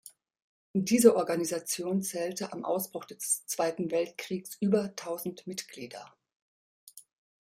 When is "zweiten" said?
3.45-3.91